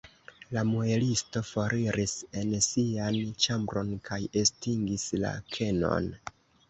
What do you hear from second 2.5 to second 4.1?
sian ĉambron